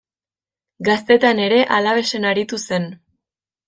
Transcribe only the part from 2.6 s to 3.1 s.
zen.